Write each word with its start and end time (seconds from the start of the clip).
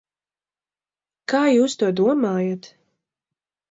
Kā 1.35 1.43
jūs 1.59 1.79
to 1.85 1.93
domājat? 2.03 2.75